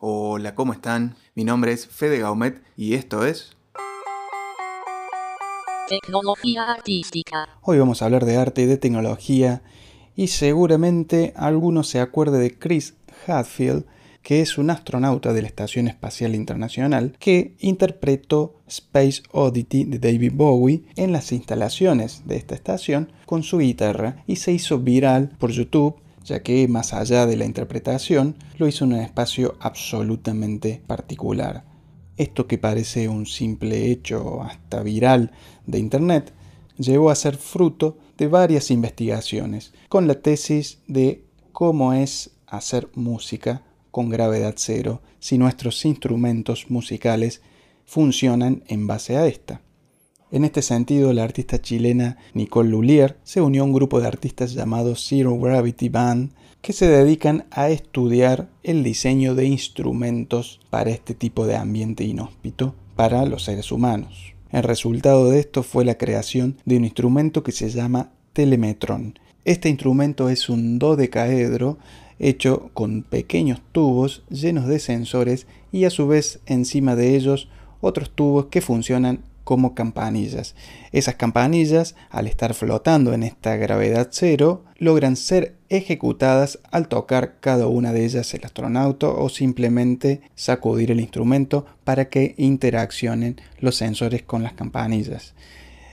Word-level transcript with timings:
Hola, 0.00 0.54
¿cómo 0.54 0.74
están? 0.74 1.16
Mi 1.34 1.42
nombre 1.42 1.72
es 1.72 1.88
Fede 1.88 2.20
Gaumet 2.20 2.62
y 2.76 2.94
esto 2.94 3.26
es... 3.26 3.56
Tecnología 5.88 6.70
artística. 6.70 7.48
Hoy 7.62 7.80
vamos 7.80 8.00
a 8.00 8.04
hablar 8.04 8.24
de 8.24 8.36
arte 8.36 8.62
y 8.62 8.66
de 8.66 8.76
tecnología 8.76 9.60
y 10.14 10.28
seguramente 10.28 11.32
alguno 11.34 11.82
se 11.82 11.98
acuerde 11.98 12.38
de 12.38 12.56
Chris 12.56 12.94
Hadfield, 13.26 13.86
que 14.22 14.40
es 14.40 14.56
un 14.56 14.70
astronauta 14.70 15.32
de 15.32 15.42
la 15.42 15.48
Estación 15.48 15.88
Espacial 15.88 16.36
Internacional 16.36 17.16
que 17.18 17.56
interpretó 17.58 18.54
Space 18.68 19.24
Oddity 19.32 19.82
de 19.82 19.98
David 19.98 20.32
Bowie 20.32 20.84
en 20.94 21.10
las 21.10 21.32
instalaciones 21.32 22.22
de 22.24 22.36
esta 22.36 22.54
estación 22.54 23.10
con 23.26 23.42
su 23.42 23.58
guitarra 23.58 24.22
y 24.28 24.36
se 24.36 24.52
hizo 24.52 24.78
viral 24.78 25.30
por 25.40 25.50
YouTube 25.50 25.96
ya 26.28 26.42
que 26.42 26.68
más 26.68 26.92
allá 26.92 27.26
de 27.26 27.36
la 27.36 27.46
interpretación, 27.46 28.36
lo 28.58 28.68
hizo 28.68 28.84
en 28.84 28.92
un 28.92 29.00
espacio 29.00 29.56
absolutamente 29.60 30.82
particular. 30.86 31.64
Esto 32.16 32.46
que 32.46 32.58
parece 32.58 33.08
un 33.08 33.26
simple 33.26 33.90
hecho 33.90 34.42
hasta 34.42 34.82
viral 34.82 35.32
de 35.66 35.78
Internet, 35.78 36.32
llevó 36.76 37.10
a 37.10 37.14
ser 37.14 37.36
fruto 37.36 37.98
de 38.16 38.28
varias 38.28 38.70
investigaciones, 38.70 39.72
con 39.88 40.06
la 40.06 40.14
tesis 40.14 40.78
de 40.86 41.24
cómo 41.52 41.92
es 41.92 42.30
hacer 42.46 42.88
música 42.94 43.62
con 43.90 44.10
gravedad 44.10 44.54
cero 44.56 45.02
si 45.18 45.38
nuestros 45.38 45.84
instrumentos 45.84 46.70
musicales 46.70 47.40
funcionan 47.84 48.62
en 48.66 48.86
base 48.86 49.16
a 49.16 49.26
esta. 49.26 49.62
En 50.30 50.44
este 50.44 50.60
sentido, 50.60 51.14
la 51.14 51.24
artista 51.24 51.58
chilena 51.62 52.18
Nicole 52.34 52.68
Lulier 52.68 53.16
se 53.24 53.40
unió 53.40 53.62
a 53.62 53.64
un 53.64 53.72
grupo 53.72 53.98
de 53.98 54.08
artistas 54.08 54.52
llamado 54.52 54.94
Zero 54.94 55.38
Gravity 55.38 55.88
Band 55.88 56.32
que 56.60 56.74
se 56.74 56.86
dedican 56.86 57.46
a 57.50 57.70
estudiar 57.70 58.50
el 58.62 58.84
diseño 58.84 59.34
de 59.34 59.46
instrumentos 59.46 60.60
para 60.68 60.90
este 60.90 61.14
tipo 61.14 61.46
de 61.46 61.56
ambiente 61.56 62.04
inhóspito 62.04 62.74
para 62.94 63.24
los 63.24 63.44
seres 63.44 63.72
humanos. 63.72 64.34
El 64.52 64.64
resultado 64.64 65.30
de 65.30 65.40
esto 65.40 65.62
fue 65.62 65.86
la 65.86 65.96
creación 65.96 66.56
de 66.66 66.76
un 66.76 66.84
instrumento 66.84 67.42
que 67.42 67.52
se 67.52 67.70
llama 67.70 68.10
Telemetron. 68.34 69.18
Este 69.46 69.70
instrumento 69.70 70.28
es 70.28 70.50
un 70.50 70.78
dodecaedro 70.78 71.78
hecho 72.18 72.70
con 72.74 73.02
pequeños 73.02 73.62
tubos 73.72 74.24
llenos 74.28 74.66
de 74.66 74.78
sensores 74.78 75.46
y 75.72 75.84
a 75.84 75.90
su 75.90 76.06
vez 76.06 76.40
encima 76.44 76.96
de 76.96 77.16
ellos 77.16 77.48
otros 77.80 78.10
tubos 78.10 78.46
que 78.46 78.60
funcionan 78.60 79.22
como 79.48 79.74
campanillas. 79.74 80.54
Esas 80.92 81.14
campanillas, 81.14 81.94
al 82.10 82.26
estar 82.26 82.52
flotando 82.52 83.14
en 83.14 83.22
esta 83.22 83.56
gravedad 83.56 84.08
cero, 84.10 84.66
logran 84.76 85.16
ser 85.16 85.54
ejecutadas 85.70 86.58
al 86.70 86.88
tocar 86.88 87.40
cada 87.40 87.66
una 87.66 87.94
de 87.94 88.04
ellas 88.04 88.34
el 88.34 88.44
astronauta 88.44 89.08
o 89.08 89.30
simplemente 89.30 90.20
sacudir 90.34 90.90
el 90.90 91.00
instrumento 91.00 91.64
para 91.84 92.10
que 92.10 92.34
interaccionen 92.36 93.40
los 93.58 93.76
sensores 93.76 94.22
con 94.22 94.42
las 94.42 94.52
campanillas. 94.52 95.32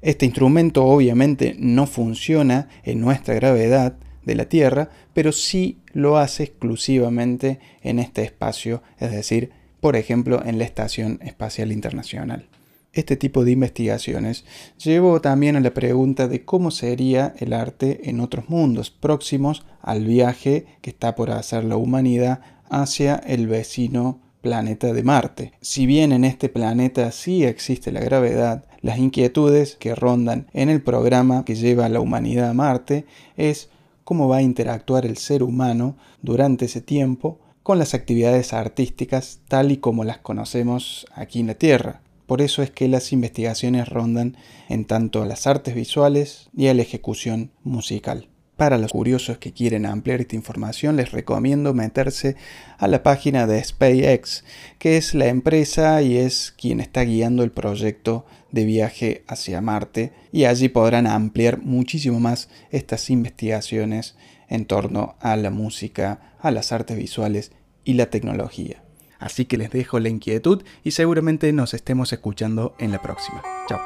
Este 0.00 0.26
instrumento 0.26 0.84
obviamente 0.84 1.56
no 1.58 1.88
funciona 1.88 2.68
en 2.84 3.00
nuestra 3.00 3.34
gravedad 3.34 3.96
de 4.24 4.36
la 4.36 4.44
Tierra, 4.44 4.90
pero 5.12 5.32
sí 5.32 5.80
lo 5.92 6.18
hace 6.18 6.44
exclusivamente 6.44 7.58
en 7.82 7.98
este 7.98 8.22
espacio, 8.22 8.84
es 9.00 9.10
decir, 9.10 9.50
por 9.80 9.96
ejemplo, 9.96 10.40
en 10.46 10.58
la 10.58 10.64
Estación 10.66 11.18
Espacial 11.20 11.72
Internacional. 11.72 12.46
Este 12.92 13.16
tipo 13.16 13.44
de 13.44 13.52
investigaciones 13.52 14.44
llevó 14.82 15.20
también 15.20 15.54
a 15.54 15.60
la 15.60 15.72
pregunta 15.72 16.26
de 16.26 16.44
cómo 16.44 16.72
sería 16.72 17.34
el 17.38 17.52
arte 17.52 18.10
en 18.10 18.20
otros 18.20 18.48
mundos 18.48 18.90
próximos 18.90 19.64
al 19.80 20.04
viaje 20.04 20.66
que 20.80 20.90
está 20.90 21.14
por 21.14 21.30
hacer 21.30 21.64
la 21.64 21.76
humanidad 21.76 22.40
hacia 22.68 23.14
el 23.14 23.46
vecino 23.46 24.18
planeta 24.40 24.92
de 24.92 25.04
Marte. 25.04 25.52
Si 25.60 25.86
bien 25.86 26.10
en 26.10 26.24
este 26.24 26.48
planeta 26.48 27.12
sí 27.12 27.44
existe 27.44 27.92
la 27.92 28.00
gravedad, 28.00 28.64
las 28.80 28.98
inquietudes 28.98 29.76
que 29.76 29.94
rondan 29.94 30.48
en 30.52 30.68
el 30.68 30.82
programa 30.82 31.44
que 31.44 31.54
lleva 31.54 31.86
a 31.86 31.90
la 31.90 32.00
humanidad 32.00 32.50
a 32.50 32.54
Marte 32.54 33.04
es 33.36 33.68
cómo 34.02 34.26
va 34.26 34.38
a 34.38 34.42
interactuar 34.42 35.06
el 35.06 35.16
ser 35.16 35.44
humano 35.44 35.96
durante 36.22 36.64
ese 36.64 36.80
tiempo 36.80 37.38
con 37.62 37.78
las 37.78 37.94
actividades 37.94 38.52
artísticas 38.52 39.38
tal 39.46 39.70
y 39.70 39.76
como 39.76 40.02
las 40.02 40.18
conocemos 40.18 41.06
aquí 41.14 41.38
en 41.38 41.46
la 41.46 41.54
Tierra. 41.54 42.00
Por 42.30 42.42
eso 42.42 42.62
es 42.62 42.70
que 42.70 42.86
las 42.86 43.12
investigaciones 43.12 43.88
rondan 43.88 44.36
en 44.68 44.84
tanto 44.84 45.20
a 45.20 45.26
las 45.26 45.48
artes 45.48 45.74
visuales 45.74 46.48
y 46.56 46.68
a 46.68 46.74
la 46.74 46.82
ejecución 46.82 47.50
musical. 47.64 48.28
Para 48.54 48.78
los 48.78 48.92
curiosos 48.92 49.38
que 49.38 49.52
quieren 49.52 49.84
ampliar 49.84 50.20
esta 50.20 50.36
información, 50.36 50.94
les 50.94 51.10
recomiendo 51.10 51.74
meterse 51.74 52.36
a 52.78 52.86
la 52.86 53.02
página 53.02 53.48
de 53.48 53.64
SpaceX, 53.64 54.44
que 54.78 54.96
es 54.96 55.12
la 55.12 55.26
empresa 55.26 56.02
y 56.02 56.18
es 56.18 56.54
quien 56.56 56.78
está 56.78 57.02
guiando 57.02 57.42
el 57.42 57.50
proyecto 57.50 58.26
de 58.52 58.64
viaje 58.64 59.24
hacia 59.26 59.60
Marte, 59.60 60.12
y 60.30 60.44
allí 60.44 60.68
podrán 60.68 61.08
ampliar 61.08 61.60
muchísimo 61.60 62.20
más 62.20 62.48
estas 62.70 63.10
investigaciones 63.10 64.14
en 64.48 64.66
torno 64.66 65.16
a 65.18 65.34
la 65.34 65.50
música, 65.50 66.36
a 66.38 66.52
las 66.52 66.70
artes 66.70 66.96
visuales 66.96 67.50
y 67.84 67.94
la 67.94 68.08
tecnología. 68.08 68.84
Así 69.20 69.44
que 69.44 69.58
les 69.58 69.70
dejo 69.70 70.00
la 70.00 70.08
inquietud 70.08 70.62
y 70.82 70.90
seguramente 70.90 71.52
nos 71.52 71.74
estemos 71.74 72.12
escuchando 72.12 72.74
en 72.78 72.90
la 72.90 73.00
próxima. 73.00 73.42
Chao. 73.68 73.80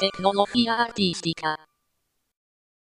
Tecnología 0.00 0.82
artística. 0.82 1.59